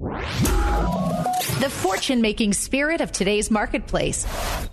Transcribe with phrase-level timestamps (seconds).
[0.00, 4.26] The fortune making spirit of today's marketplace.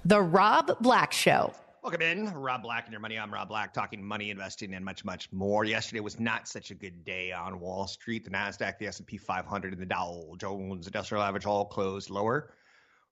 [0.06, 1.54] The Rob Black Show.
[1.84, 3.20] Welcome in, Rob Black and your money.
[3.20, 5.66] I'm Rob Black, talking money, investing, and much, much more.
[5.66, 8.24] Yesterday was not such a good day on Wall Street.
[8.24, 12.54] The Nasdaq, the S&P 500, and the Dow Jones Industrial Average all closed lower.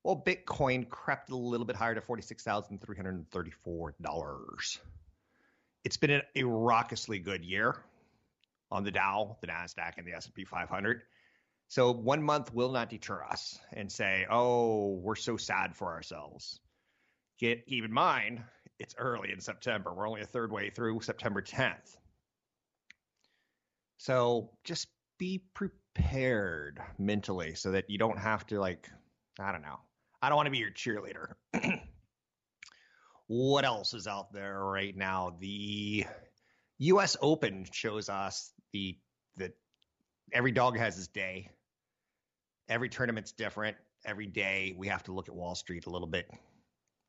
[0.04, 4.80] Well, Bitcoin crept a little bit higher to $46,334.
[5.84, 7.76] It's been a raucously good year
[8.72, 11.02] on the Dow, the Nasdaq, and the S&P 500.
[11.68, 16.60] So one month will not deter us and say, "Oh, we're so sad for ourselves."
[17.40, 18.44] Get keep in mind,
[18.80, 19.94] it's early in September.
[19.94, 21.98] We're only a third way through September 10th.
[23.98, 28.90] So just be prepared mentally so that you don't have to like,
[29.40, 29.80] I don't know.
[30.22, 31.34] I don't want to be your cheerleader.
[33.28, 35.36] what else is out there right now?
[35.40, 36.06] The
[36.80, 38.98] US Open shows us the the
[40.32, 41.50] every dog has his day.
[42.68, 43.78] Every tournament's different.
[44.06, 46.30] Every day we have to look at Wall Street a little bit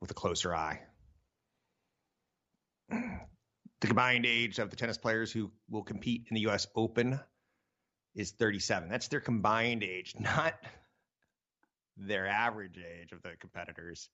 [0.01, 0.81] with a closer eye.
[3.83, 7.21] The combined age of the tennis players who will compete in the US Open
[8.15, 8.89] is 37.
[8.89, 10.55] That's their combined age, not
[11.99, 14.09] their average age of the competitors.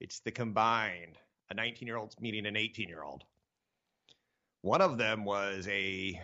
[0.00, 1.16] It's the combined.
[1.50, 3.24] A 19 year old's meeting an 18 year old.
[4.60, 6.20] One of them was a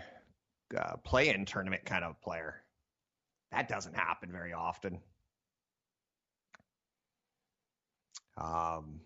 [0.77, 2.63] uh, play in tournament kind of player.
[3.51, 5.01] That doesn't happen very often.
[8.37, 9.01] Um,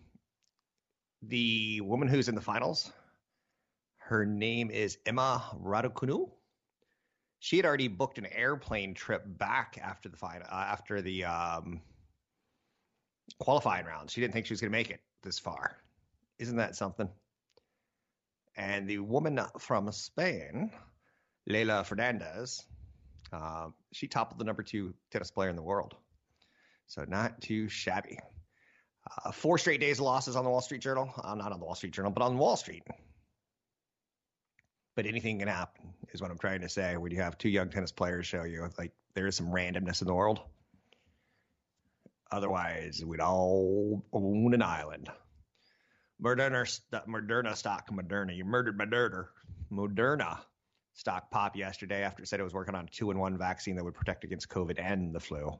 [1.21, 2.91] the woman who's in the finals,
[3.97, 6.29] her name is Emma Raducanu.
[7.39, 11.81] She had already booked an airplane trip back after the final, uh, after the um,
[13.39, 14.09] qualifying round.
[14.09, 15.77] She didn't think she was going to make it this far.
[16.39, 17.09] Isn't that something?
[18.55, 20.71] And the woman from Spain,
[21.47, 22.65] Leylah Fernandez,
[23.31, 25.95] uh, she toppled the number two tennis player in the world.
[26.87, 28.19] So not too shabby.
[29.25, 31.13] Uh, four straight days of losses on the Wall Street Journal.
[31.21, 32.83] Uh, not on the Wall Street Journal, but on Wall Street.
[34.95, 36.97] But anything can happen, is what I'm trying to say.
[36.97, 40.07] When you have two young tennis players show you, like there is some randomness in
[40.07, 40.39] the world.
[42.31, 45.09] Otherwise, we'd all own an island.
[46.21, 48.35] Moderna, Moderna stock, Moderna.
[48.35, 49.27] You murdered Moderna.
[49.71, 50.39] Moderna
[50.97, 53.75] stock pop yesterday after it said it was working on a two in one vaccine
[53.75, 55.57] that would protect against COVID and the flu.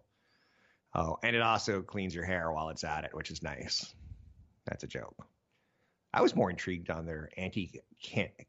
[0.96, 3.94] Oh, and it also cleans your hair while it's at it, which is nice.
[4.66, 5.16] That's a joke.
[6.12, 7.80] I was more intrigued on their anti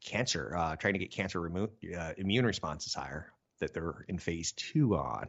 [0.01, 4.51] cancer, uh, trying to get cancer remo- uh, immune responses higher that they're in phase
[4.53, 5.27] two on.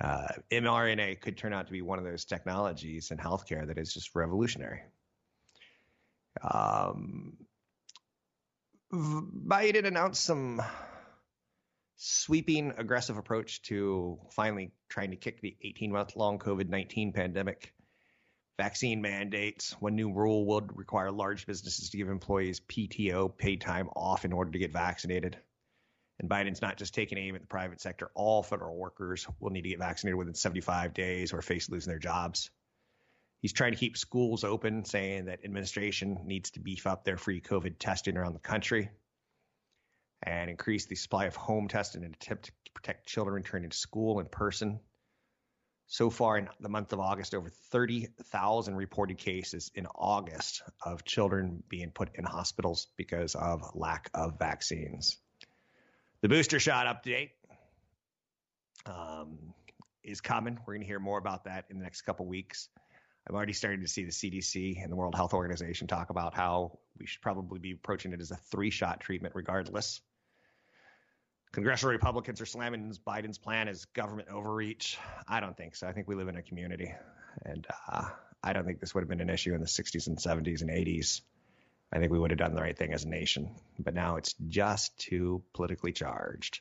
[0.00, 3.94] Uh, mRNA could turn out to be one of those technologies in healthcare that is
[3.94, 4.80] just revolutionary.
[6.42, 7.36] Um,
[8.92, 10.60] Biden announced some
[11.96, 17.72] sweeping, aggressive approach to finally trying to kick the 18 month long COVID 19 pandemic.
[18.58, 19.72] Vaccine mandates.
[19.80, 24.32] One new rule would require large businesses to give employees PTO, paid time off, in
[24.32, 25.38] order to get vaccinated.
[26.18, 28.10] And Biden's not just taking aim at the private sector.
[28.14, 31.98] All federal workers will need to get vaccinated within 75 days or face losing their
[31.98, 32.50] jobs.
[33.40, 37.40] He's trying to keep schools open, saying that administration needs to beef up their free
[37.40, 38.90] COVID testing around the country
[40.22, 43.76] and increase the supply of home testing in an attempt to protect children returning to
[43.76, 44.80] school in person.
[45.86, 51.62] So far in the month of August, over 30,000 reported cases in August of children
[51.68, 55.16] being put in hospitals because of lack of vaccines.
[56.20, 57.30] The booster shot update
[58.86, 59.54] um,
[60.04, 60.58] is coming.
[60.66, 62.68] We're going to hear more about that in the next couple weeks.
[63.28, 66.78] I'm already starting to see the CDC and the World Health Organization talk about how
[66.98, 70.00] we should probably be approaching it as a three shot treatment regardless.
[71.52, 74.98] Congressional Republicans are slamming Biden's plan as government overreach.
[75.28, 75.88] I don't think so.
[75.88, 76.94] I think we live in a community,
[77.44, 78.08] and uh,
[78.42, 80.70] I don't think this would have been an issue in the 60s and 70s and
[80.70, 81.22] 80s.
[81.92, 83.50] I think we would have done the right thing as a nation,
[83.80, 86.60] but now it's just too politically charged.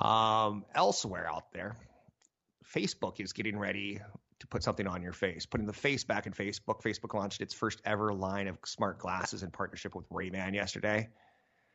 [0.00, 1.74] Um, elsewhere out there,
[2.72, 4.00] Facebook is getting ready
[4.42, 6.82] to put something on your face, putting the face back in Facebook.
[6.82, 11.08] Facebook launched its first ever line of smart glasses in partnership with Ray-Ban yesterday.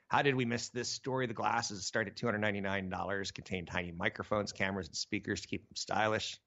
[0.10, 1.28] How did we miss this story?
[1.28, 6.38] The glasses start at $299, contain tiny microphones, cameras, and speakers to keep them stylish.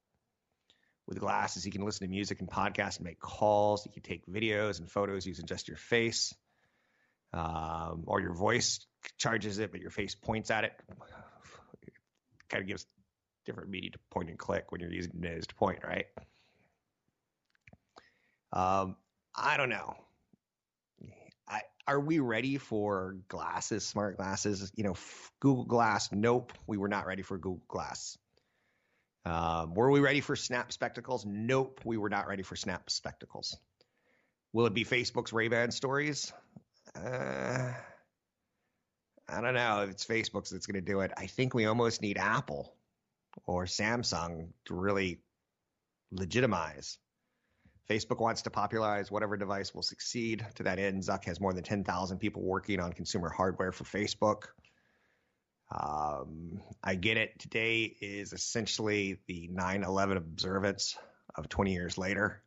[1.07, 3.85] With the glasses, you can listen to music and podcasts and make calls.
[3.87, 6.35] You can take videos and photos using just your face.
[7.33, 8.85] Um, or your voice
[9.17, 10.73] charges it, but your face points at it.
[11.83, 11.93] it
[12.49, 12.87] kind of gives
[13.45, 16.07] different meaning to point and click when you're using nose to point, right?
[18.53, 18.97] Um,
[19.35, 19.97] I don't know.
[21.49, 24.73] I, are we ready for glasses, smart glasses?
[24.75, 24.95] You know,
[25.41, 26.11] Google Glass.
[26.13, 28.19] Nope, we were not ready for Google Glass.
[29.25, 31.27] Um, were we ready for Snap spectacles?
[31.27, 33.57] Nope, we were not ready for Snap spectacles.
[34.53, 36.33] Will it be Facebook's Ray-Ban stories?
[36.97, 37.73] Uh,
[39.29, 41.13] I don't know if it's Facebook's that's going to do it.
[41.17, 42.75] I think we almost need Apple
[43.47, 45.21] or Samsung to really
[46.13, 46.99] legitimize.
[47.89, 50.47] Facebook wants to popularize whatever device will succeed.
[50.57, 54.45] To that end, Zuck has more than 10,000 people working on consumer hardware for Facebook.
[55.73, 57.39] Um, I get it.
[57.39, 60.97] Today is essentially the 9 11 observance
[61.35, 62.43] of 20 years later.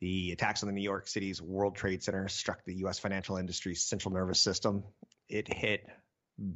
[0.00, 2.98] The attacks on the New York City's World Trade Center struck the U.S.
[2.98, 4.84] financial industry's central nervous system.
[5.28, 5.86] It hit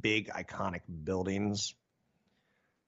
[0.01, 1.75] big, iconic buildings.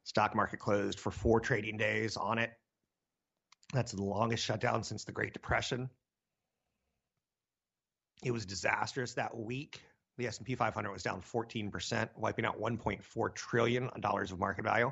[0.06, 2.52] Stock market closed for four trading days on it.
[3.74, 5.90] That's the longest shutdown since the Great Depression.
[8.24, 9.82] It was disastrous that week.
[10.18, 14.92] The S&P 500 was down 14%, wiping out 1.4 trillion dollars of market value.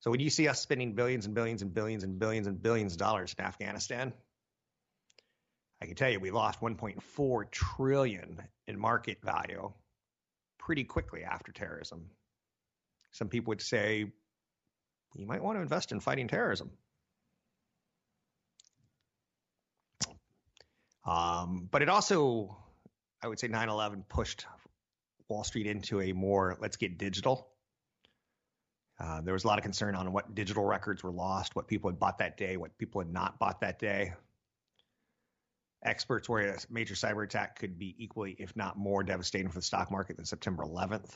[0.00, 2.94] So when you see us spending billions and billions and billions and billions and billions
[2.94, 4.12] of dollars in Afghanistan,
[5.80, 9.72] I can tell you we lost 1.4 trillion in market value
[10.58, 12.10] pretty quickly after terrorism.
[13.14, 14.12] Some people would say
[15.16, 16.70] you might want to invest in fighting terrorism.
[21.06, 22.56] Um, but it also,
[23.22, 24.46] I would say 9 11 pushed
[25.28, 27.48] Wall Street into a more let's get digital
[28.98, 31.90] uh, there was a lot of concern on what digital records were lost, what people
[31.90, 34.12] had bought that day, what people had not bought that day.
[35.84, 39.62] Experts worry a major cyber attack could be equally, if not more, devastating for the
[39.62, 41.10] stock market than September 11th.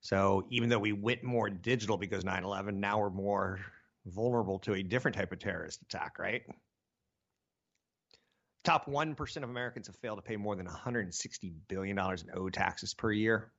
[0.00, 3.60] So even though we went more digital because 9 11, now we're more
[4.06, 6.42] vulnerable to a different type of terrorist attack, right?
[8.64, 12.94] Top 1% of Americans have failed to pay more than $160 billion in owed taxes
[12.94, 13.52] per year.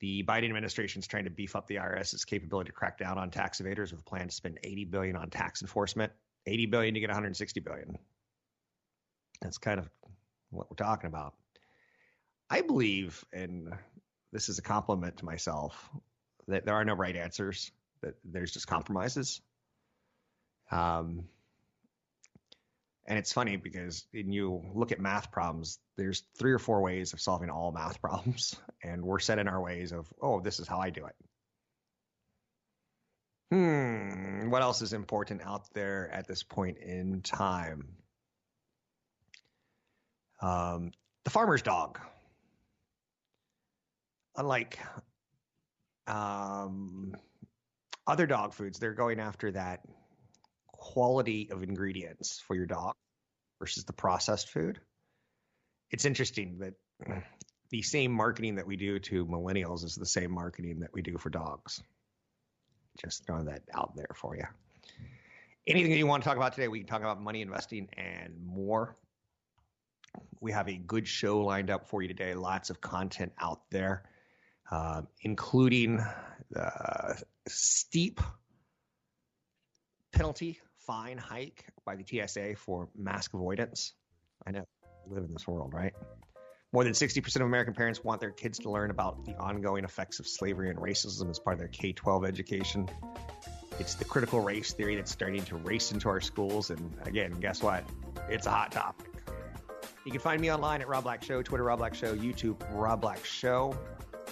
[0.00, 3.30] The Biden administration is trying to beef up the IRS's capability to crack down on
[3.30, 6.12] tax evaders with a plan to spend 80 billion on tax enforcement.
[6.46, 7.98] 80 billion to get 160 billion.
[9.42, 9.90] That's kind of
[10.50, 11.34] what we're talking about.
[12.48, 13.72] I believe, and
[14.32, 15.90] this is a compliment to myself,
[16.48, 17.70] that there are no right answers.
[18.02, 19.42] That there's just compromises.
[20.70, 21.24] Um,
[23.06, 27.12] and it's funny because when you look at math problems, there's three or four ways
[27.12, 28.56] of solving all math problems.
[28.82, 31.14] And we're set in our ways of, oh, this is how I do it.
[33.50, 37.88] Hmm, what else is important out there at this point in time?
[40.40, 40.92] Um,
[41.24, 41.98] the farmer's dog.
[44.36, 44.78] Unlike
[46.06, 47.14] um,
[48.06, 49.80] other dog foods, they're going after that
[50.66, 52.94] quality of ingredients for your dog
[53.58, 54.80] versus the processed food.
[55.90, 56.74] It's interesting that
[57.70, 61.18] the same marketing that we do to millennials is the same marketing that we do
[61.18, 61.82] for dogs.
[63.00, 64.44] Just throwing that out there for you.
[65.66, 68.34] Anything that you want to talk about today, we can talk about money investing and
[68.44, 68.96] more.
[70.40, 72.34] We have a good show lined up for you today.
[72.34, 74.04] Lots of content out there,
[74.70, 76.04] uh, including
[76.50, 78.20] the steep
[80.12, 83.94] penalty fine hike by the TSA for mask avoidance.
[84.46, 84.66] I know,
[85.06, 85.92] live in this world, right?
[86.72, 90.20] More than 60% of American parents want their kids to learn about the ongoing effects
[90.20, 92.88] of slavery and racism as part of their K 12 education.
[93.80, 96.70] It's the critical race theory that's starting to race into our schools.
[96.70, 97.84] And again, guess what?
[98.28, 99.08] It's a hot topic.
[100.04, 103.00] You can find me online at Rob Black Show, Twitter Rob Black Show, YouTube Rob
[103.00, 103.76] Black Show.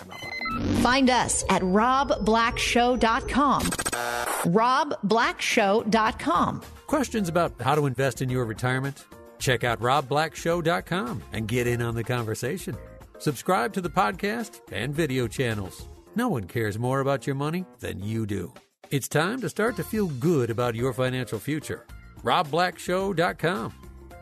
[0.00, 0.34] I'm Rob Black.
[0.82, 3.62] Find us at robblackshow.com.
[3.62, 6.62] robblackshow.com.
[6.86, 9.04] Questions about how to invest in your retirement?
[9.38, 12.76] Check out robblackshow.com and get in on the conversation.
[13.18, 15.86] Subscribe to the podcast and video channels.
[16.14, 18.52] No one cares more about your money than you do.
[18.90, 21.86] It's time to start to feel good about your financial future.
[22.22, 23.72] robblackshow.com.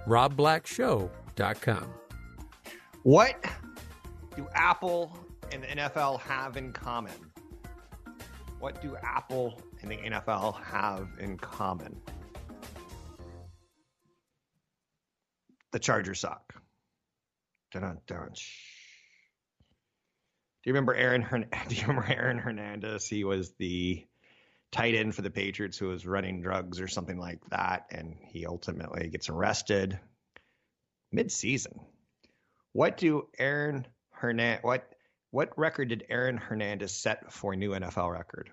[0.06, 1.86] robblackshow.com.
[3.02, 3.44] What
[4.34, 5.16] do Apple
[5.52, 7.12] and the NFL have in common?
[8.58, 12.00] What do Apple and the NFL have in common?
[15.72, 16.54] The Chargers suck.
[17.72, 18.30] dun, dun.
[18.32, 18.40] Do
[20.64, 21.22] you remember Aaron?
[21.22, 23.06] Hern- Do you remember Aaron Hernandez?
[23.06, 24.04] He was the
[24.72, 28.46] tight end for the Patriots who was running drugs or something like that, and he
[28.46, 29.98] ultimately gets arrested
[31.12, 31.78] mid-season.
[32.72, 34.64] What do Aaron Hernandez?
[34.64, 34.92] What
[35.36, 38.48] what record did Aaron Hernandez set for new NFL record?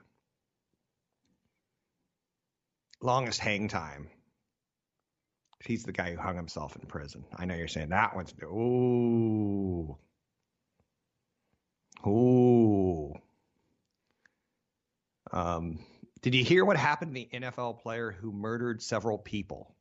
[2.99, 4.09] Longest hang time.
[5.63, 7.23] He's the guy who hung himself in prison.
[7.33, 9.97] I know you're saying that one's ooh.
[12.05, 13.13] Ooh.
[15.31, 15.79] Um,
[16.21, 19.73] did you hear what happened to the NFL player who murdered several people?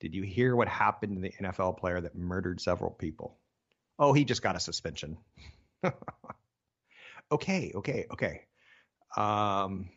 [0.00, 3.38] Did you hear what happened to the NFL player that murdered several people?
[4.00, 5.16] Oh, he just got a suspension.
[7.32, 8.42] okay, okay, okay.
[9.16, 9.90] Um,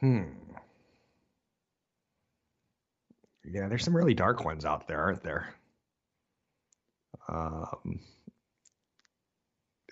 [0.00, 0.22] hmm.
[3.44, 5.54] Yeah, there's some really dark ones out there, aren't there?
[7.28, 8.00] Um,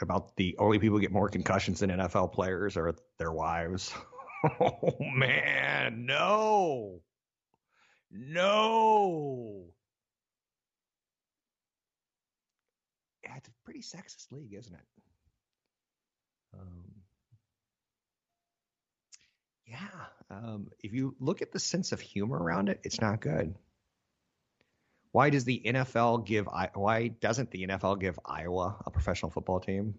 [0.01, 3.93] about the only people who get more concussions than NFL players are their wives.
[4.61, 7.01] oh man, no.
[8.11, 9.74] No.
[13.37, 14.87] It's a pretty sexist league, isn't it?
[16.55, 16.85] Um,
[19.67, 19.77] yeah.
[20.31, 23.55] Um, if you look at the sense of humor around it, it's not good.
[25.13, 29.95] Why does the NFL give why doesn't the NFL give Iowa a professional football team?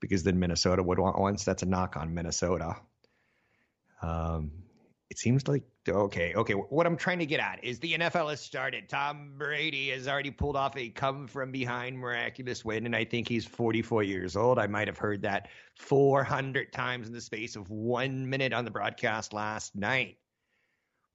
[0.00, 1.38] Because then Minnesota would want one.
[1.38, 2.76] So that's a knock on Minnesota.
[4.02, 4.52] Um,
[5.10, 6.54] it seems like okay, okay.
[6.54, 8.88] What I'm trying to get at is the NFL has started.
[8.88, 13.28] Tom Brady has already pulled off a come from behind miraculous win, and I think
[13.28, 14.58] he's 44 years old.
[14.58, 18.70] I might have heard that 400 times in the space of one minute on the
[18.70, 20.18] broadcast last night.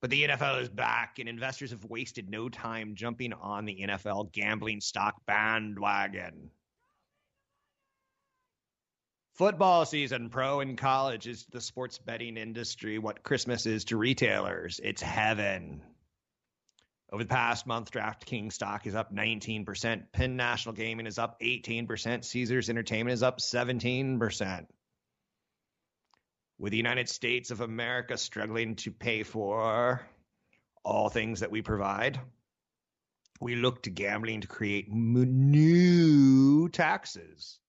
[0.02, 4.34] But the NFL is back, and investors have wasted no time jumping on the NFL
[4.34, 6.50] gambling stock bandwagon.
[9.34, 14.80] Football season, pro and college, is the sports betting industry what Christmas is to retailers.
[14.84, 15.82] It's heaven.
[17.12, 20.04] Over the past month, DraftKings stock is up 19%.
[20.12, 22.24] Penn National Gaming is up 18%.
[22.24, 24.66] Caesars Entertainment is up 17%
[26.60, 30.02] with the United States of America struggling to pay for
[30.86, 32.20] all things that we provide,
[33.42, 37.60] we look to gambling to create new taxes.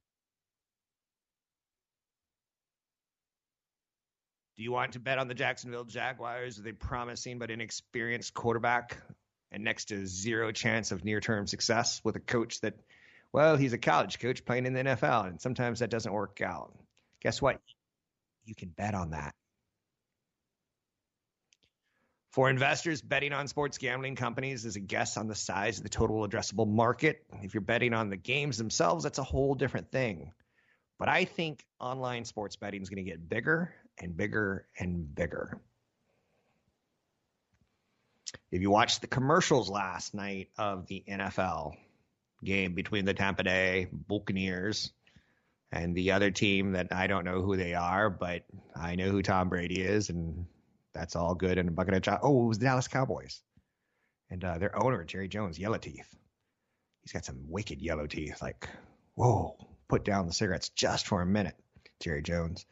[4.56, 8.98] Do you want to bet on the Jacksonville Jaguars with a promising but inexperienced quarterback
[9.50, 12.74] and next to zero chance of near term success with a coach that,
[13.32, 16.72] well, he's a college coach playing in the NFL, and sometimes that doesn't work out?
[17.20, 17.60] Guess what?
[18.46, 19.34] you can bet on that.
[22.30, 25.88] For investors, betting on sports gambling companies is a guess on the size of the
[25.88, 27.24] total addressable market.
[27.42, 30.32] If you're betting on the games themselves, that's a whole different thing.
[30.98, 35.60] But I think online sports betting is going to get bigger and bigger and bigger.
[38.50, 41.74] If you watched the commercials last night of the NFL
[42.44, 44.92] game between the Tampa Bay Buccaneers
[45.72, 48.44] and the other team that I don't know who they are, but
[48.76, 50.46] I know who Tom Brady is, and
[50.92, 52.30] that's all good and a bucket of chocolate.
[52.30, 53.42] Oh, it was the Dallas Cowboys,
[54.30, 56.14] and uh, their owner Jerry Jones, yellow teeth.
[57.02, 58.40] He's got some wicked yellow teeth.
[58.40, 58.68] Like,
[59.14, 59.56] whoa,
[59.88, 61.56] put down the cigarettes just for a minute,
[62.00, 62.64] Jerry Jones.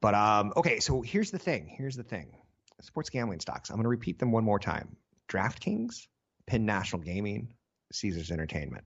[0.00, 1.74] But um, okay, so here's the thing.
[1.76, 2.34] Here's the thing.
[2.80, 3.68] Sports gambling stocks.
[3.70, 4.96] I'm going to repeat them one more time.
[5.28, 6.06] DraftKings,
[6.46, 7.54] Penn National Gaming,
[7.92, 8.84] Caesars Entertainment.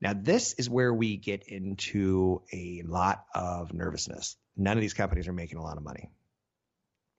[0.00, 4.36] Now, this is where we get into a lot of nervousness.
[4.56, 6.10] None of these companies are making a lot of money.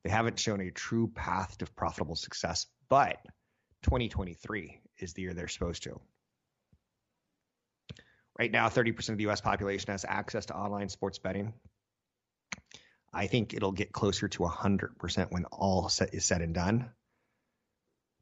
[0.04, 3.18] They haven't shown a true path to profitable success, but
[3.84, 6.00] 2023 is the year they're supposed to.
[8.38, 11.54] Right now, 30% of the US population has access to online sports betting.
[13.14, 16.92] I think it'll get closer to 100% when all set, is said and done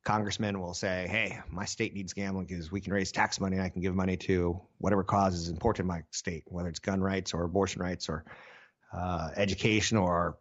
[0.07, 3.65] congressmen will say, "Hey, my state needs gambling because we can raise tax money and
[3.65, 7.01] I can give money to whatever cause is important in my state, whether it's gun
[7.01, 8.23] rights or abortion rights or
[8.93, 10.37] uh, education or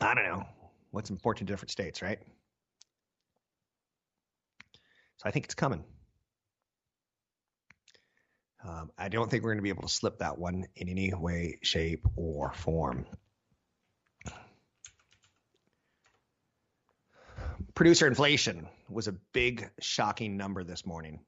[0.00, 0.46] I don't know
[0.92, 2.20] what's important to different states, right?"
[5.16, 5.82] So I think it's coming.
[8.64, 11.12] Um, I don't think we're going to be able to slip that one in any
[11.12, 13.04] way, shape, or form.
[17.80, 21.18] Producer inflation was a big, shocking number this morning.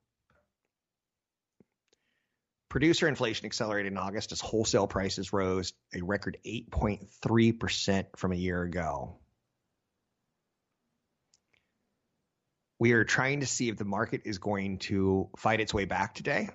[2.68, 8.61] Producer inflation accelerated in August as wholesale prices rose a record 8.3% from a year
[8.64, 9.16] ago.
[12.78, 16.14] we are trying to see if the market is going to fight its way back
[16.14, 16.50] today.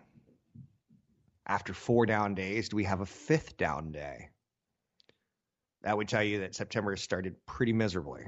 [1.48, 4.30] After four down days, do we have a fifth down day?
[5.82, 8.28] That would tell you that September started pretty miserably.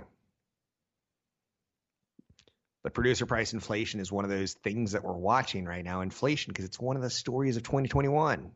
[2.83, 6.01] But producer price inflation is one of those things that we're watching right now.
[6.01, 8.51] Inflation, because it's one of the stories of 2021.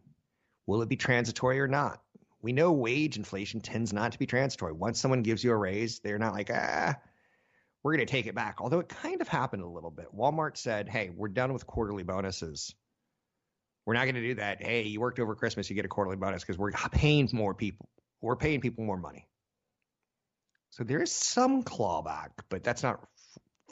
[0.65, 2.01] Will it be transitory or not?
[2.41, 4.73] We know wage inflation tends not to be transitory.
[4.73, 6.95] Once someone gives you a raise, they're not like, ah,
[7.83, 8.61] we're going to take it back.
[8.61, 10.07] Although it kind of happened a little bit.
[10.15, 12.73] Walmart said, hey, we're done with quarterly bonuses.
[13.85, 14.63] We're not going to do that.
[14.63, 17.89] Hey, you worked over Christmas, you get a quarterly bonus because we're paying more people.
[18.21, 19.27] We're paying people more money.
[20.69, 22.99] So there is some clawback, but that's not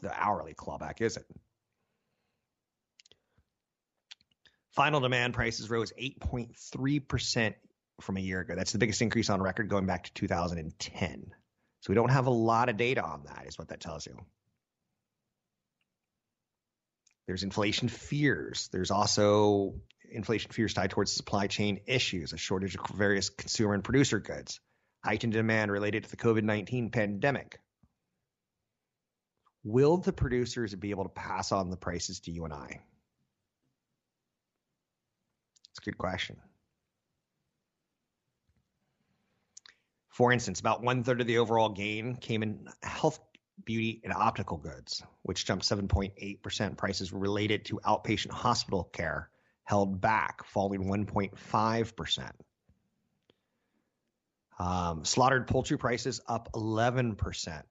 [0.01, 1.25] the hourly clawback, is it?
[4.74, 7.53] Final demand prices rose 8.3%
[8.00, 8.55] from a year ago.
[8.55, 11.34] That's the biggest increase on record going back to 2010.
[11.81, 14.17] So we don't have a lot of data on that, is what that tells you.
[17.27, 18.70] There's inflation fears.
[18.72, 19.75] There's also
[20.10, 24.60] inflation fears tied towards supply chain issues, a shortage of various consumer and producer goods,
[25.03, 27.60] heightened demand related to the COVID 19 pandemic.
[29.63, 32.82] Will the producers be able to pass on the prices to you and I?
[35.70, 36.38] It's a good question.
[40.10, 43.20] For instance, about one third of the overall gain came in health,
[43.63, 46.77] beauty, and optical goods, which jumped 7.8%.
[46.77, 49.30] Prices related to outpatient hospital care
[49.63, 52.32] held back, falling 1.5%.
[54.60, 57.63] Um, slaughtered poultry prices up 11%.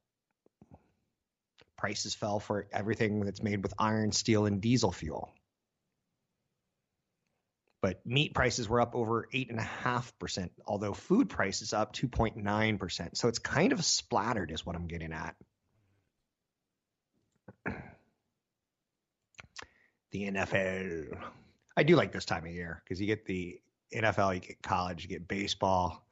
[1.81, 5.33] Prices fell for everything that's made with iron, steel, and diesel fuel
[7.83, 13.17] but meat prices were up over 8.5%, although food prices up 2.9%.
[13.17, 15.37] So it's kind of splattered, is what I'm getting at.
[20.13, 21.17] The NFL.
[21.77, 23.61] I do like this time of year because you get the
[23.95, 26.05] NFL, you get college, you get baseball.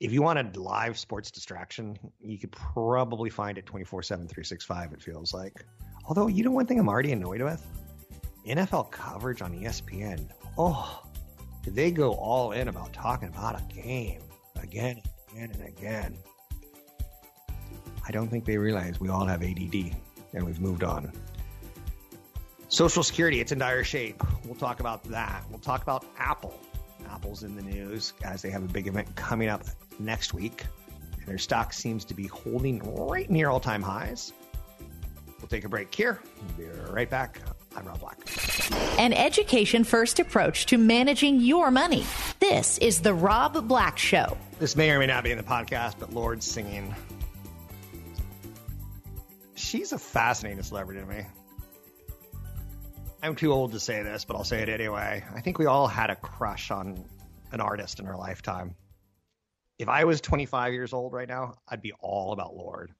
[0.00, 4.92] If you want a live sports distraction, you could probably find it 24 7, 365,
[4.92, 5.64] it feels like.
[6.06, 7.66] Although, you know, one thing I'm already annoyed with?
[8.46, 10.28] NFL coverage on ESPN.
[10.56, 11.02] Oh,
[11.64, 14.22] did they go all in about talking about a game
[14.62, 15.02] again
[15.36, 16.18] and again and again?
[18.06, 19.96] I don't think they realize we all have ADD
[20.32, 21.12] and we've moved on.
[22.68, 24.22] Social Security, it's in dire shape.
[24.44, 25.44] We'll talk about that.
[25.50, 26.58] We'll talk about Apple.
[27.10, 29.64] Apple's in the news as they have a big event coming up
[29.98, 30.64] next week.
[31.18, 34.32] And their stock seems to be holding right near all time highs.
[35.40, 36.20] We'll take a break here.
[36.58, 37.40] We'll be right back
[37.78, 38.18] I'm Rob Black.
[38.98, 42.04] An education first approach to managing your money.
[42.40, 44.36] This is The Rob Black Show.
[44.58, 46.92] This may or may not be in the podcast, but Lorde singing.
[49.54, 51.24] She's a fascinating celebrity to me.
[53.22, 55.24] I'm too old to say this, but I'll say it anyway.
[55.34, 57.04] I think we all had a crush on
[57.52, 58.76] an artist in our lifetime.
[59.78, 62.92] If I was 25 years old right now, I'd be all about Lorde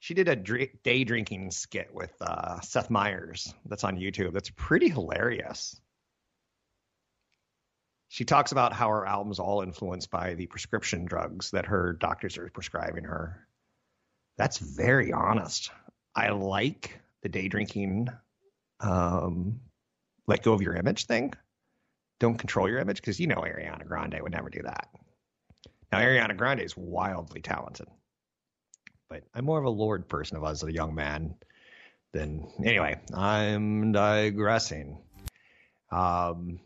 [0.00, 4.32] she did a day drinking skit with uh, Seth Meyers that's on YouTube.
[4.32, 5.78] That's pretty hilarious.
[8.08, 12.38] She talks about how her album's all influenced by the prescription drugs that her doctors
[12.38, 13.46] are prescribing her.
[14.38, 15.70] That's very honest.
[16.16, 18.08] I like the day drinking,
[18.80, 19.60] um,
[20.26, 21.32] let go of your image thing.
[22.18, 24.88] Don't control your image because you know Ariana Grande would never do that.
[25.90, 27.88] Now, Ariana Grande is wildly talented
[29.10, 31.34] but I'm more of a Lorde person of as a young man
[32.12, 32.98] than anyway.
[33.12, 34.98] I'm digressing.
[35.90, 36.60] Um,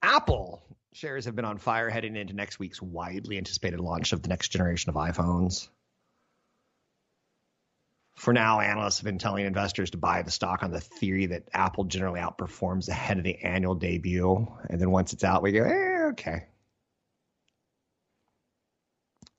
[0.00, 0.62] Apple
[0.94, 4.48] shares have been on fire heading into next week's widely anticipated launch of the next
[4.48, 5.68] generation of iPhones.
[8.20, 11.48] For now, analysts have been telling investors to buy the stock on the theory that
[11.54, 14.46] Apple generally outperforms ahead of the annual debut.
[14.68, 16.44] And then once it's out, we go, eh, okay,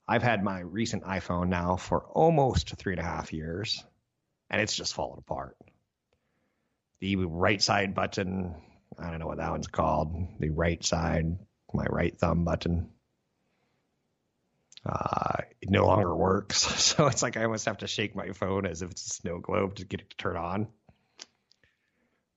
[0.07, 3.85] I've had my recent iPhone now for almost three and a half years,
[4.49, 5.55] and it's just fallen apart.
[7.01, 8.55] The right side button,
[8.97, 10.39] I don't know what that one's called.
[10.39, 11.37] The right side,
[11.71, 12.89] my right thumb button,
[14.85, 16.65] uh, it no longer works.
[16.91, 19.39] So it's like I almost have to shake my phone as if it's a snow
[19.39, 20.67] globe to get it to turn on.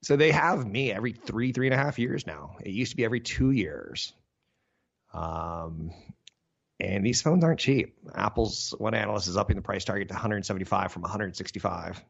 [0.03, 2.55] So they have me every three, three and a half years now.
[2.63, 4.13] It used to be every two years.
[5.13, 5.91] Um,
[6.79, 7.97] and these phones aren't cheap.
[8.13, 12.03] Apple's one analyst is upping the price target to 175 from 165.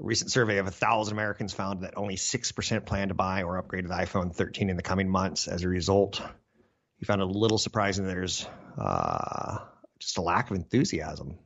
[0.00, 3.86] A recent survey of 1,000 Americans found that only 6% plan to buy or upgrade
[3.86, 5.48] the iPhone 13 in the coming months.
[5.48, 6.20] As a result,
[6.98, 8.46] he found it a little surprising there's
[8.78, 9.58] uh,
[9.98, 11.38] just a lack of enthusiasm.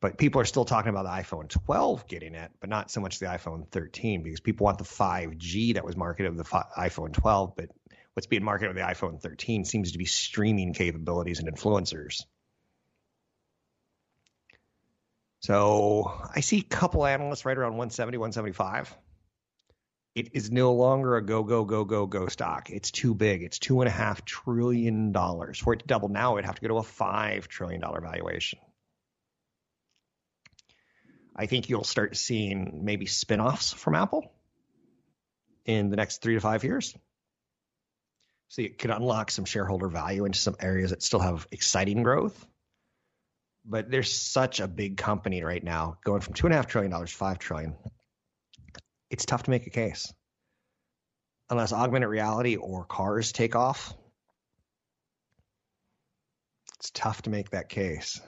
[0.00, 3.18] but people are still talking about the iPhone 12 getting it, but not so much
[3.18, 7.56] the iPhone 13 because people want the 5G that was marketed with the iPhone 12,
[7.56, 7.70] but
[8.14, 12.24] what's being marketed with the iPhone 13 seems to be streaming capabilities and influencers.
[15.40, 18.96] So I see a couple analysts right around 170, 175.
[20.18, 22.70] It is no longer a go, go, go, go, go stock.
[22.70, 23.44] It's too big.
[23.44, 25.60] It's two and a half trillion dollars.
[25.60, 28.58] For it to double now, it'd have to go to a five trillion dollar valuation.
[31.36, 34.32] I think you'll start seeing maybe spin-offs from Apple
[35.64, 36.98] in the next three to five years.
[38.48, 42.44] So it could unlock some shareholder value into some areas that still have exciting growth.
[43.64, 46.90] But there's such a big company right now, going from two and a half trillion
[46.90, 47.76] dollars to five trillion.
[49.10, 50.12] It's tough to make a case
[51.50, 53.94] unless augmented reality or cars take off.
[56.78, 58.20] It's tough to make that case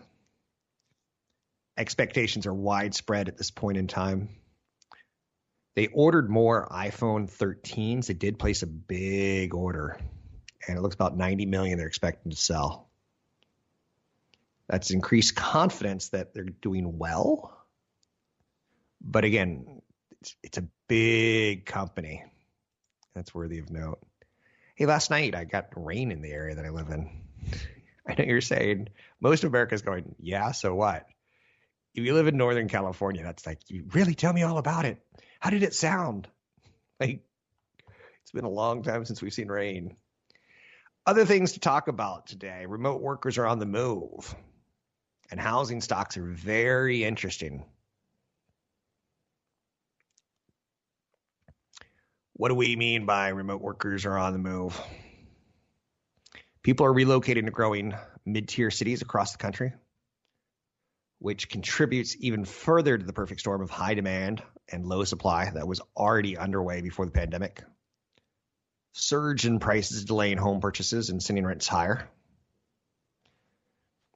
[1.80, 4.28] expectations are widespread at this point in time.
[5.74, 8.06] They ordered more iPhone 13s.
[8.06, 9.98] They did place a big order,
[10.68, 12.90] and it looks about 90 million they're expecting to sell.
[14.68, 17.56] That's increased confidence that they're doing well.
[19.00, 19.79] But again,
[20.20, 22.24] it's, it's a big company.
[23.14, 24.00] That's worthy of note.
[24.74, 27.10] Hey, last night I got rain in the area that I live in.
[28.08, 28.88] I know you're saying
[29.20, 31.06] most of America's going, yeah, so what?
[31.94, 34.98] if you live in Northern California, that's like, you really tell me all about it.
[35.40, 36.28] How did it sound?
[37.00, 37.24] Like,
[38.22, 39.96] it's been a long time since we've seen rain.
[41.06, 44.34] Other things to talk about today remote workers are on the move,
[45.30, 47.64] and housing stocks are very interesting.
[52.40, 54.80] What do we mean by remote workers are on the move?
[56.62, 59.74] People are relocating to growing mid tier cities across the country
[61.18, 65.68] which contributes even further to the perfect storm of high demand and low supply that
[65.68, 67.62] was already underway before the pandemic.
[68.92, 72.08] Surge in prices delaying home purchases and sending rents higher.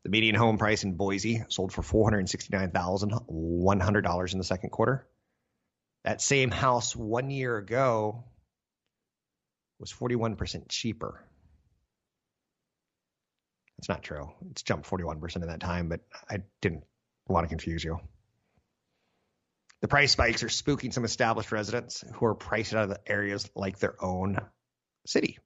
[0.02, 5.06] The median home price in Boise sold for $469,100 in the second quarter.
[6.04, 8.24] That same house one year ago
[9.78, 11.24] was 41% cheaper.
[13.78, 14.30] That's not true.
[14.50, 16.84] It's jumped 41% in that time, but I didn't
[17.26, 18.00] want to confuse you.
[19.80, 23.50] The price spikes are spooking some established residents who are priced out of the areas
[23.54, 24.38] like their own
[25.06, 25.38] city.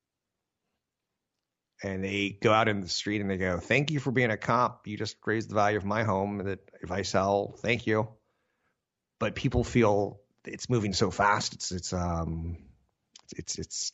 [1.83, 4.37] And they go out in the street and they go, Thank you for being a
[4.37, 4.87] cop.
[4.87, 8.09] You just raised the value of my home that if I sell, thank you.
[9.21, 11.55] But people feel it's moving so fast.
[11.55, 12.59] It's it's um
[13.37, 13.93] it's it's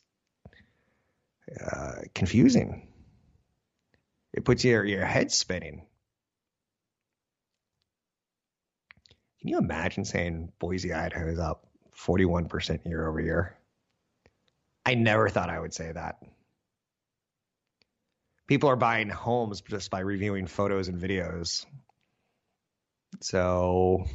[1.63, 2.87] uh, confusing.
[4.33, 5.85] It puts your your head spinning.
[9.39, 13.55] Can you imagine saying Boise, Idaho is up 41% year over year?
[14.85, 16.17] I never thought I would say that.
[18.47, 21.65] People are buying homes just by reviewing photos and videos.
[23.21, 24.05] So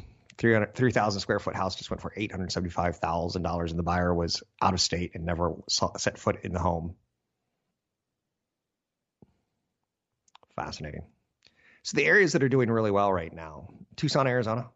[0.41, 5.11] 3,000 square foot house just went for $875,000 and the buyer was out of state
[5.13, 6.95] and never saw, set foot in the home.
[10.55, 11.03] Fascinating.
[11.83, 14.69] So the areas that are doing really well right now, Tucson, Arizona,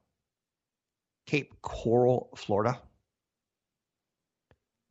[1.26, 2.82] Cape Coral, Florida,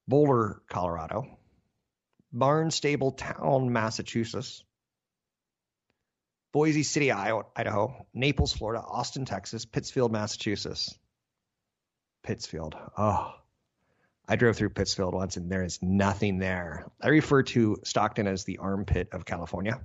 [0.07, 1.39] Boulder, Colorado,
[2.33, 4.63] Barnstable Town, Massachusetts,
[6.55, 10.97] Boise City, Idaho, Naples, Florida, Austin, Texas, Pittsfield, Massachusetts.
[12.23, 12.77] Pittsfield.
[12.97, 13.35] Oh,
[14.29, 16.87] I drove through Pittsfield once and there is nothing there.
[17.03, 19.81] I refer to Stockton as the armpit of California.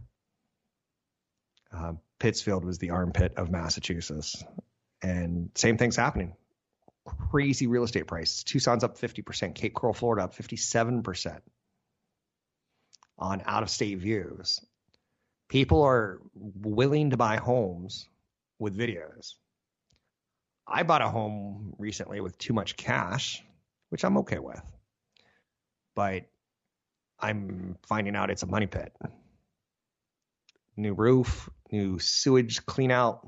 [1.75, 4.43] Uh, Pittsfield was the armpit of Massachusetts.
[5.01, 6.35] And same thing's happening.
[7.31, 8.43] Crazy real estate prices.
[8.43, 11.39] Tucson's up 50%, Cape Coral, Florida up 57%
[13.17, 14.61] on out of state views.
[15.49, 18.07] People are willing to buy homes
[18.59, 19.33] with videos.
[20.67, 23.43] I bought a home recently with too much cash,
[23.89, 24.61] which I'm okay with.
[25.95, 26.27] But
[27.19, 28.95] I'm finding out it's a money pit.
[30.77, 33.27] New roof, new sewage clean out,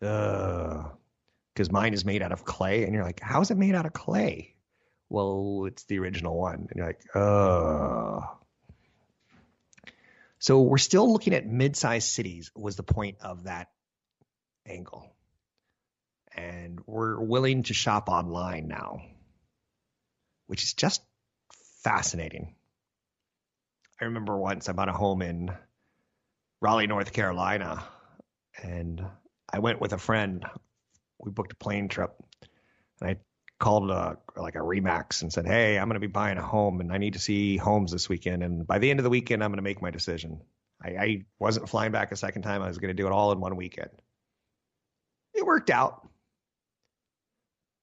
[0.00, 2.84] because mine is made out of clay.
[2.84, 4.54] And you're like, how is it made out of clay?
[5.08, 6.68] Well, it's the original one.
[6.68, 8.20] And you're like, uh.
[10.38, 13.68] So we're still looking at mid-sized cities was the point of that
[14.66, 15.12] angle.
[16.36, 19.02] And we're willing to shop online now,
[20.46, 21.02] which is just
[21.82, 22.54] fascinating.
[24.00, 25.50] I remember once I bought a home in
[26.60, 27.84] Raleigh, North Carolina,
[28.62, 29.04] and
[29.52, 30.44] I went with a friend.
[31.18, 32.14] We booked a plane trip,
[33.00, 33.16] and I
[33.58, 36.80] called a, like a Remax and said, "Hey, I'm going to be buying a home,
[36.80, 38.42] and I need to see homes this weekend.
[38.42, 40.40] And by the end of the weekend, I'm going to make my decision."
[40.82, 42.62] I, I wasn't flying back a second time.
[42.62, 43.90] I was going to do it all in one weekend.
[45.34, 46.08] It worked out,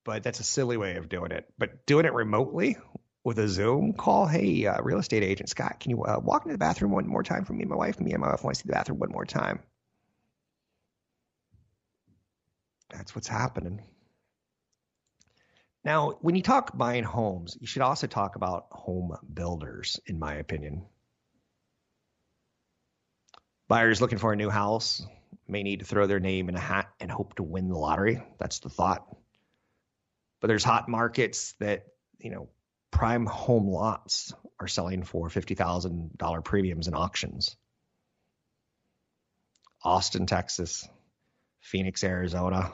[0.03, 1.45] but that's a silly way of doing it.
[1.57, 2.77] But doing it remotely
[3.23, 6.53] with a Zoom call, hey, uh, real estate agent Scott, can you uh, walk into
[6.53, 7.99] the bathroom one more time for me and my wife?
[7.99, 9.59] Me and my wife want to see the bathroom one more time.
[12.89, 13.81] That's what's happening.
[15.85, 20.33] Now, when you talk buying homes, you should also talk about home builders, in my
[20.33, 20.83] opinion.
[23.67, 25.05] Buyers looking for a new house
[25.47, 28.23] may need to throw their name in a hat and hope to win the lottery.
[28.39, 29.05] That's the thought.
[30.41, 31.85] But there's hot markets that,
[32.17, 32.49] you know,
[32.89, 37.55] prime home lots are selling for $50,000 premiums in auctions.
[39.83, 40.87] Austin, Texas,
[41.61, 42.71] Phoenix, Arizona,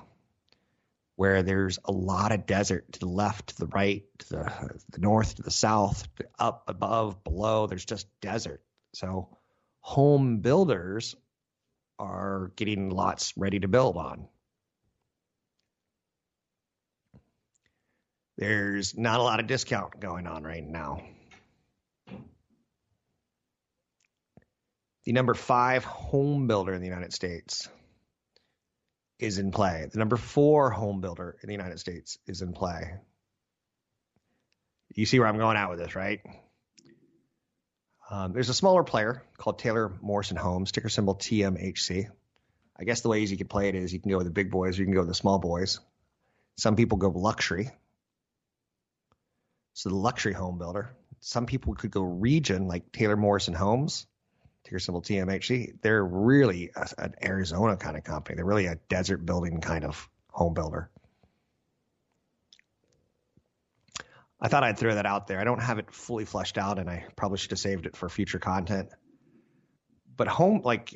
[1.21, 5.01] where there's a lot of desert to the left, to the right, to the, the
[5.01, 7.67] north, to the south, to up, above, below.
[7.67, 8.63] There's just desert.
[8.95, 9.37] So
[9.81, 11.15] home builders
[11.99, 14.29] are getting lots ready to build on.
[18.39, 21.03] There's not a lot of discount going on right now.
[25.05, 27.69] The number five home builder in the United States
[29.21, 29.87] is in play.
[29.91, 32.95] The number four home builder in the United States is in play.
[34.95, 36.19] You see where I'm going out with this, right?
[38.09, 42.07] Um, there's a smaller player called Taylor Morrison Homes, ticker symbol TMHC.
[42.77, 44.51] I guess the ways you can play it is you can go with the big
[44.51, 45.79] boys or you can go with the small boys.
[46.57, 47.69] Some people go luxury.
[49.73, 50.89] So the luxury home builder.
[51.21, 54.07] Some people could go region like Taylor Morrison Homes,
[54.63, 55.81] ticker symbol TMHC.
[55.81, 58.35] They're really a, an Arizona kind of company.
[58.35, 60.89] They're really a desert building kind of home builder.
[64.39, 65.39] I thought I'd throw that out there.
[65.39, 68.09] I don't have it fully fleshed out, and I probably should have saved it for
[68.09, 68.89] future content.
[70.17, 70.93] But home, like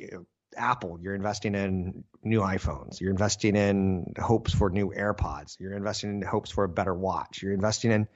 [0.56, 3.00] Apple, you're investing in new iPhones.
[3.00, 5.60] You're investing in hopes for new AirPods.
[5.60, 7.40] You're investing in hopes for a better watch.
[7.40, 8.08] You're investing in,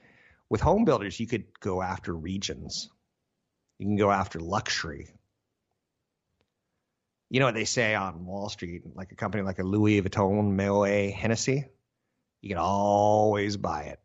[0.49, 2.89] with home builders, you could go after regions.
[3.79, 5.07] You can go after luxury.
[7.31, 10.51] You know what they say on Wall Street, like a company like a Louis Vuitton,
[10.51, 11.63] Moet, Hennessy,
[12.41, 13.99] you can always buy it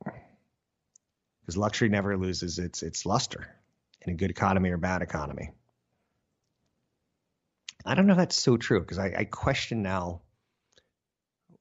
[1.40, 3.48] because luxury never loses its its luster
[4.02, 5.50] in a good economy or bad economy.
[7.84, 10.22] I don't know if that's so true because I, I, question now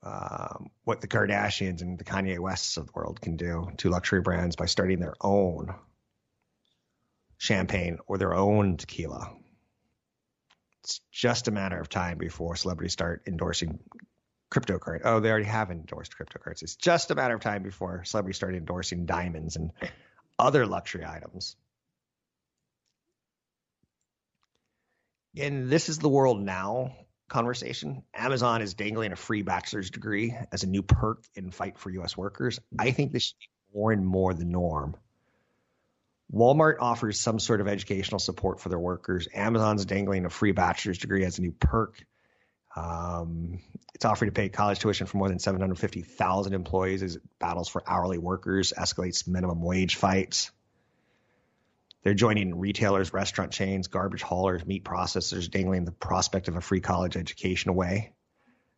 [0.04, 4.22] um, what the Kardashians and the Kanye Wests of the world can do to luxury
[4.22, 5.74] brands by starting their own
[7.40, 9.36] champagne or their own tequila.
[10.86, 13.80] It's just a matter of time before celebrities start endorsing
[14.54, 15.02] cryptocurrency.
[15.04, 16.62] Oh, they already have endorsed cryptocurrencies.
[16.62, 19.72] It's just a matter of time before celebrities start endorsing diamonds and
[20.38, 21.56] other luxury items.
[25.36, 26.96] And this is the world now
[27.30, 28.04] conversation.
[28.14, 32.16] Amazon is dangling a free bachelor's degree as a new perk in fight for U.S.
[32.16, 32.60] workers.
[32.78, 34.98] I think this should be more and more the norm.
[36.36, 39.30] Walmart offers some sort of educational support for their workers.
[39.34, 42.04] Amazon's dangling a free bachelor's degree as a new perk.
[42.76, 43.62] Um,
[43.94, 47.82] it's offering to pay college tuition for more than 750,000 employees as it battles for
[47.88, 50.52] hourly workers, escalates minimum wage fights.
[52.04, 56.82] They're joining retailers, restaurant chains, garbage haulers, meat processors, dangling the prospect of a free
[56.82, 58.14] college education away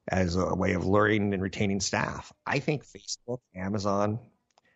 [0.08, 2.32] as a way of luring and retaining staff.
[2.46, 4.20] I think Facebook, Amazon,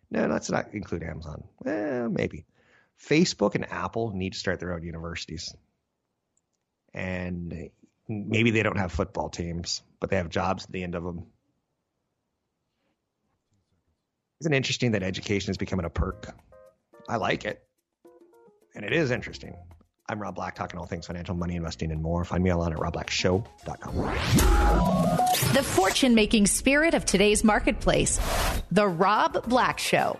[0.10, 1.44] no, let's not include Amazon.
[1.66, 2.46] Eh, maybe.
[3.08, 5.56] Facebook and Apple need to start their own universities.
[6.94, 7.70] And
[8.08, 11.26] maybe they don't have football teams, but they have jobs at the end of them.
[14.42, 16.36] Isn't it interesting that education is becoming a perk?
[17.08, 17.64] I like it.
[18.74, 19.56] And it is interesting.
[20.10, 22.26] I'm Rob Black, talking all things financial, money, investing, and more.
[22.26, 23.96] Find me online at robblackshow.com.
[25.54, 28.20] The fortune making spirit of today's marketplace.
[28.72, 30.20] The Rob Black Show.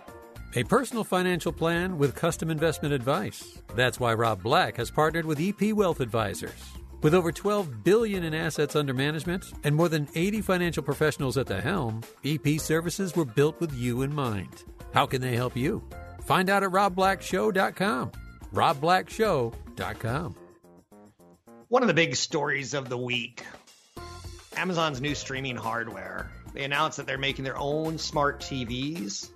[0.54, 3.62] A personal financial plan with custom investment advice.
[3.74, 6.52] That's why Rob Black has partnered with EP Wealth Advisors.
[7.00, 11.46] With over 12 billion in assets under management and more than 80 financial professionals at
[11.46, 14.64] the helm, EP services were built with you in mind.
[14.92, 15.82] How can they help you?
[16.24, 18.12] Find out at robblackshow.com.
[18.52, 20.34] robblackshow.com.
[21.68, 23.46] One of the big stories of the week.
[24.54, 26.30] Amazon's new streaming hardware.
[26.52, 29.30] They announced that they're making their own smart TVs,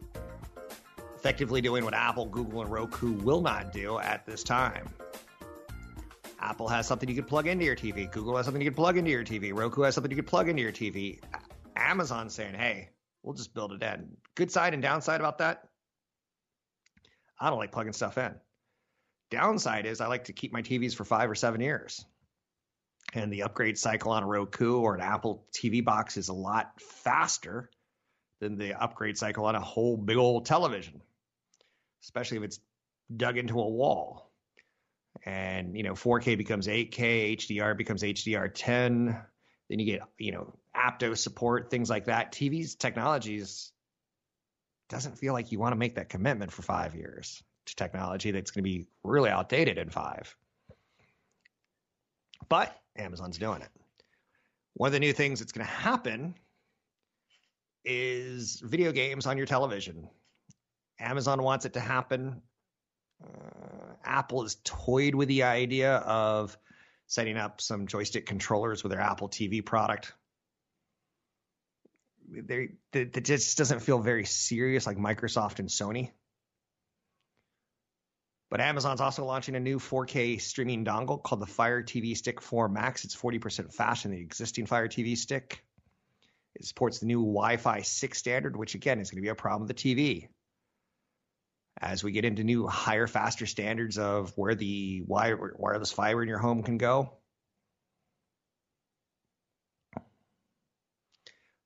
[1.27, 4.89] effectively doing what Apple, Google, and Roku will not do at this time.
[6.39, 8.09] Apple has something you could plug into your TV.
[8.09, 9.53] Google has something you could plug into your TV.
[9.53, 11.19] Roku has something you could plug into your TV.
[11.75, 12.91] Amazon saying, hey,
[13.25, 14.07] we'll just build it in.
[14.37, 15.65] Good side and downside about that.
[17.41, 18.33] I don't like plugging stuff in.
[19.33, 22.05] Downside is I like to keep my TVs for five or seven years.
[23.15, 26.71] And the upgrade cycle on a Roku or an Apple TV box is a lot
[26.81, 27.69] faster
[28.41, 31.03] than the upgrade cycle on a whole big old television,
[32.07, 32.61] especially if it's
[33.17, 34.31] dug into a wall.
[35.25, 39.21] And, you know, 4K becomes 8K, HDR becomes HDR10.
[39.69, 42.33] Then you get, you know, Apto support, things like that.
[42.33, 43.73] TV's technologies
[44.89, 48.53] doesn't feel like you want to make that commitment for five years to technology that's
[48.53, 50.37] going to be really outdated in five.
[52.49, 53.71] But Amazon's doing it.
[54.75, 56.37] One of the new things that's going to happen
[57.85, 60.09] is video games on your television.
[60.99, 62.43] Amazon wants it to happen.
[63.23, 66.57] Uh, Apple has toyed with the idea of
[67.07, 70.13] setting up some joystick controllers with their Apple TV product.
[72.29, 76.11] They, it just doesn't feel very serious like Microsoft and Sony.
[78.51, 82.73] But Amazon's also launching a new 4K streaming dongle called the Fire TV Stick 4K
[82.73, 83.05] Max.
[83.05, 85.65] It's 40% faster than the existing Fire TV Stick.
[86.55, 89.35] It supports the new Wi Fi 6 standard, which again is going to be a
[89.35, 90.29] problem with the TV.
[91.79, 96.29] As we get into new, higher, faster standards of where the wire, wireless fiber in
[96.29, 97.13] your home can go.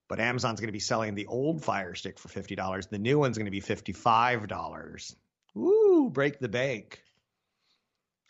[0.09, 2.89] But Amazon's going to be selling the old Fire Stick for $50.
[2.89, 5.15] The new one's going to be $55.
[5.57, 7.01] Ooh, break the bank.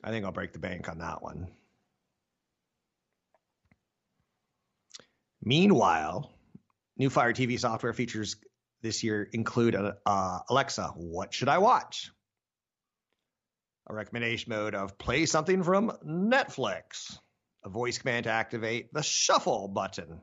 [0.04, 1.48] I think I'll break the bank on that one.
[5.42, 6.30] Meanwhile,
[6.98, 8.36] new Fire TV software features
[8.82, 12.10] this year include uh, Alexa, what should I watch?
[13.88, 17.18] A recommendation mode of play something from Netflix,
[17.64, 20.20] a voice command to activate the shuffle button.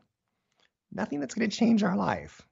[0.91, 2.47] Nothing that's going to change our life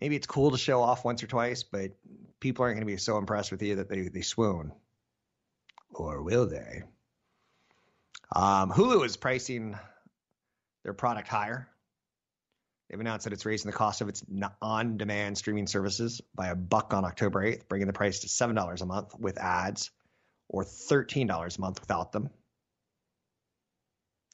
[0.00, 1.92] maybe it's cool to show off once or twice, but
[2.40, 4.72] people aren't going to be so impressed with you that they, they swoon.
[5.92, 6.82] Or will they?
[8.34, 9.76] Um, Hulu is pricing
[10.84, 11.68] their product higher.
[12.90, 14.24] They've announced that it's raising the cost of its
[14.60, 18.80] on demand streaming services by a buck on October 8th, bringing the price to $7
[18.80, 19.92] a month with ads
[20.48, 22.30] or $13 a month without them.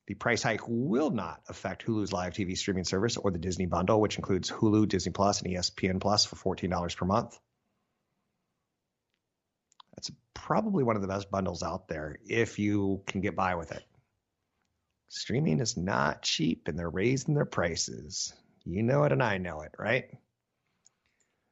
[0.07, 4.01] The price hike will not affect Hulu's live TV streaming service or the Disney bundle,
[4.01, 7.39] which includes Hulu, Disney Plus, and ESPN Plus for $14 per month.
[9.95, 13.73] That's probably one of the best bundles out there if you can get by with
[13.73, 13.85] it.
[15.09, 18.33] Streaming is not cheap and they're raising their prices.
[18.67, 20.11] You know it and I know it, right?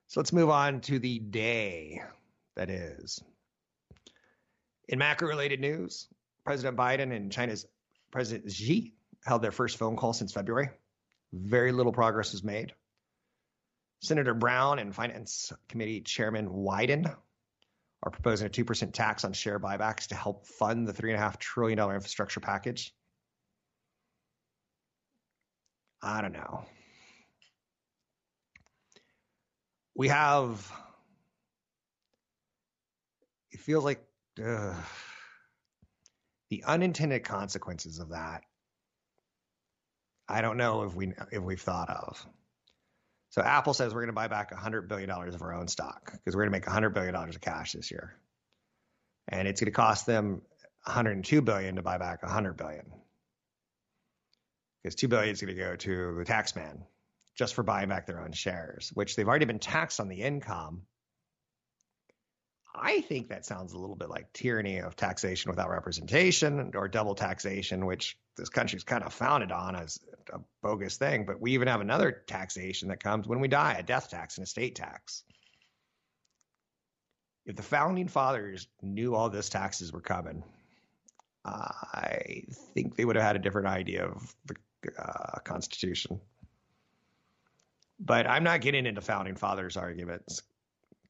[0.08, 2.02] So let's move on to the day
[2.56, 3.22] that is.
[4.88, 6.08] In macro related news,
[6.44, 7.66] President Biden and China's
[8.10, 8.92] President Xi
[9.24, 10.70] held their first phone call since February.
[11.32, 12.74] Very little progress was made.
[14.02, 17.14] Senator Brown and Finance Committee Chairman Wyden
[18.02, 22.40] are proposing a 2% tax on share buybacks to help fund the $3.5 trillion infrastructure
[22.40, 22.92] package.
[26.02, 26.66] I don't know.
[29.94, 30.70] We have,
[33.52, 34.04] it feels like,
[34.44, 34.74] uh,
[36.50, 38.42] the unintended consequences of that,
[40.28, 42.26] I don't know if we if we've thought of.
[43.30, 46.36] So Apple says we're going to buy back $100 billion of our own stock because
[46.36, 48.14] we're going to make $100 billion of cash this year.
[49.26, 50.42] And it's going to cost them
[50.84, 52.84] 102 billion to buy back 100 billion.
[54.82, 56.82] Because 2 billion is going to go to the taxman
[57.34, 60.82] just for buying back their own shares, which they've already been taxed on the income
[62.74, 67.14] I think that sounds a little bit like tyranny of taxation without representation or double
[67.14, 70.00] taxation, which this country's kind of founded on as
[70.32, 71.24] a bogus thing.
[71.24, 74.42] But we even have another taxation that comes when we die, a death tax, an
[74.42, 75.22] estate tax.
[77.46, 80.42] If the founding fathers knew all this taxes were coming,
[81.44, 82.44] I
[82.74, 84.56] think they would have had a different idea of the
[84.98, 86.20] uh, Constitution.
[88.04, 90.42] But I'm not getting into founding fathers arguments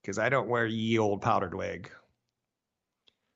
[0.00, 1.90] because I don't wear ye old powdered wig.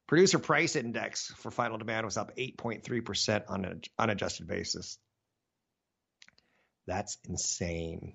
[0.07, 4.97] Producer price index for final demand was up 8.3% on an unadjusted basis.
[6.87, 8.15] That's insane.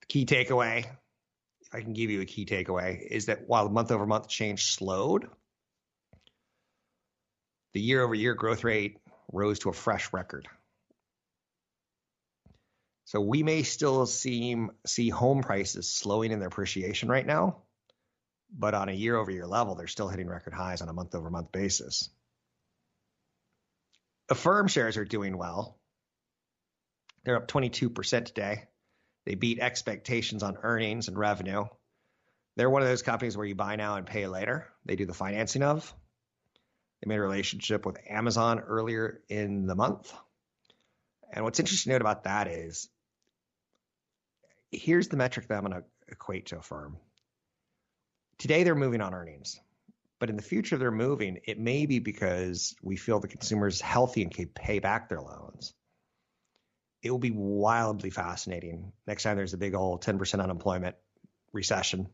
[0.00, 0.86] The key takeaway,
[1.60, 4.28] if I can give you a key takeaway, is that while the month over month
[4.28, 5.28] change slowed,
[7.74, 8.96] the year over year growth rate
[9.30, 10.48] rose to a fresh record.
[13.08, 14.54] So we may still see
[14.84, 17.62] see home prices slowing in their appreciation right now,
[18.52, 21.14] but on a year over year level, they're still hitting record highs on a month
[21.14, 22.10] over month basis.
[24.28, 25.78] Affirm shares are doing well.
[27.24, 28.64] They're up 22% today.
[29.24, 31.64] They beat expectations on earnings and revenue.
[32.56, 34.68] They're one of those companies where you buy now and pay later.
[34.84, 35.94] They do the financing of.
[37.00, 40.12] They made a relationship with Amazon earlier in the month.
[41.32, 42.90] And what's interesting to note about that is
[44.70, 46.96] here's the metric that I'm going to equate to Affirm.
[48.38, 49.58] Today they're moving on earnings,
[50.18, 51.40] but in the future they're moving.
[51.44, 55.20] It may be because we feel the consumer is healthy and can pay back their
[55.20, 55.74] loans.
[57.02, 60.96] It will be wildly fascinating next time there's a big old 10% unemployment
[61.52, 62.08] recession.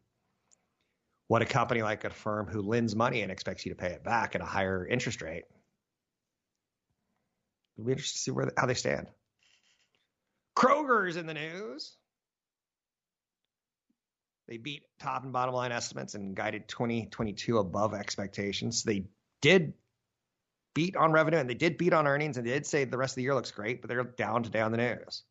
[1.27, 4.35] What a company like Affirm who lends money and expects you to pay it back
[4.35, 5.45] at a higher interest rate.
[7.77, 9.09] It'll be interesting to see where how they stand.
[10.57, 11.97] Kroger's in the news.
[14.47, 18.83] They beat top and bottom line estimates and guided 2022 above expectations.
[18.83, 19.07] They
[19.41, 19.73] did
[20.75, 23.13] beat on revenue and they did beat on earnings and they did say the rest
[23.13, 25.23] of the year looks great, but they're down today on the news.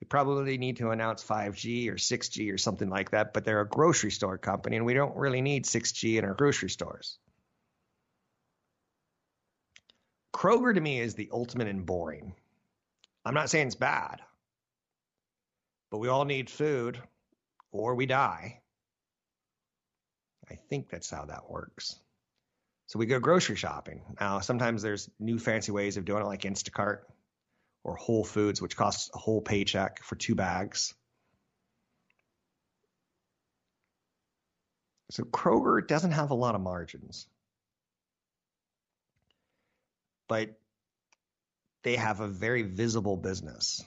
[0.00, 3.68] They probably need to announce 5G or 6G or something like that, but they're a
[3.68, 7.18] grocery store company and we don't really need 6G in our grocery stores.
[10.34, 12.34] Kroger to me is the ultimate in boring.
[13.24, 14.20] I'm not saying it's bad,
[15.90, 17.00] but we all need food
[17.72, 18.60] or we die.
[20.50, 21.98] I think that's how that works.
[22.86, 24.02] So we go grocery shopping.
[24.20, 26.98] Now, sometimes there's new fancy ways of doing it, like Instacart
[27.84, 30.94] or Whole Foods, which costs a whole paycheck for two bags.
[35.10, 37.26] So Kroger doesn't have a lot of margins,
[40.28, 40.58] but
[41.82, 43.84] they have a very visible business.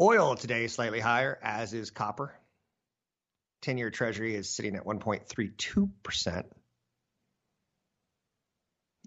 [0.00, 2.34] Oil today is slightly higher, as is copper.
[3.62, 6.44] 10 year treasury is sitting at 1.32%.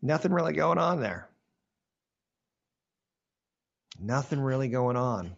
[0.01, 1.29] Nothing really going on there.
[3.99, 5.35] Nothing really going on.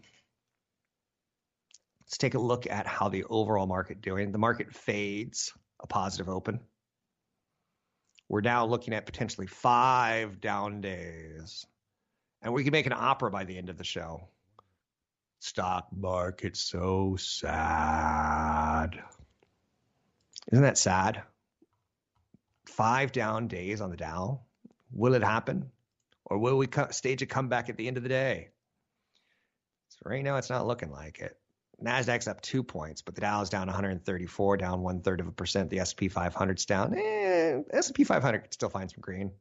[2.03, 4.31] Let's take a look at how the overall market doing.
[4.31, 6.59] The market fades a positive open.
[8.27, 11.65] We're now looking at potentially five down days.
[12.41, 14.27] And we can make an opera by the end of the show
[15.39, 18.91] stock market so sad.
[20.51, 21.23] Isn't that sad?
[22.67, 24.41] Five down days on the Dow.
[24.91, 25.71] Will it happen?
[26.25, 28.49] Or will we stage a comeback at the end of the day?
[29.89, 31.35] So right now, it's not looking like it.
[31.83, 35.31] Nasdaq's up two points, but the Dow is down 134, down one third of a
[35.31, 35.69] percent.
[35.69, 36.93] The S&P 500's down.
[36.95, 39.31] Eh, S&P 500 could still find some green,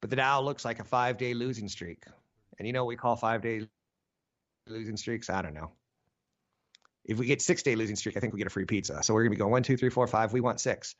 [0.00, 2.04] but the Dow looks like a five-day losing streak.
[2.58, 3.66] And you know what we call five-day
[4.68, 5.30] losing streaks?
[5.30, 5.72] I don't know.
[7.04, 9.02] If we get six day losing streak, I think we get a free pizza.
[9.02, 10.32] So we're gonna be going one, two, three, four, five.
[10.32, 10.94] We want six.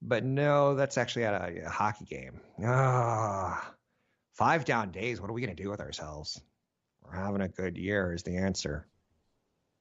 [0.00, 2.40] But no, that's actually at a, a hockey game.
[2.64, 3.74] Ah,
[4.34, 5.20] five down days.
[5.20, 6.40] What are we gonna do with ourselves?
[7.04, 8.86] We're having a good year is the answer.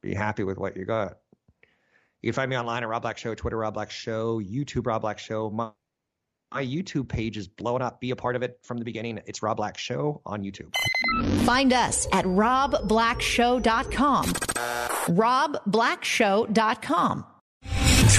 [0.01, 1.17] Be happy with what you got.
[2.21, 5.01] You can find me online at Rob Black Show, Twitter Rob Black Show, YouTube Rob
[5.01, 5.49] Black Show.
[5.49, 5.71] My,
[6.53, 8.01] my YouTube page is blowing up.
[8.01, 9.19] Be a part of it from the beginning.
[9.25, 10.73] It's Rob Black Show on YouTube.
[11.45, 14.25] Find us at robblackshow.com.
[14.25, 17.25] robblackshow.com.